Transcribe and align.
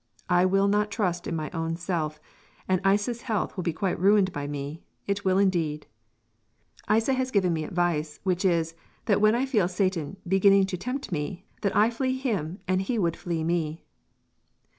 I 0.29 0.47
will 0.47 0.67
not 0.67 0.89
trust 0.89 1.27
in 1.27 1.35
my 1.35 1.51
own 1.51 1.75
selfe, 1.75 2.19
and 2.67 2.81
Isa's 2.83 3.21
health 3.21 3.55
will 3.55 3.63
be 3.63 3.71
quite 3.71 3.99
ruined 3.99 4.33
by 4.33 4.47
me 4.47 4.81
it 5.05 5.23
will 5.23 5.37
indeed." 5.37 5.85
"Isa 6.91 7.13
has 7.13 7.29
giving 7.29 7.53
me 7.53 7.63
advice, 7.65 8.19
which 8.23 8.43
is, 8.43 8.73
that 9.05 9.21
when 9.21 9.35
I 9.35 9.45
feel 9.45 9.67
Satan 9.67 10.17
beginning 10.27 10.65
to 10.65 10.75
tempt 10.77 11.11
me, 11.11 11.45
that 11.61 11.75
I 11.75 11.91
flea 11.91 12.17
him 12.17 12.61
and 12.67 12.81
he 12.81 12.97
would 12.97 13.15
flea 13.15 13.43
me." 13.43 13.83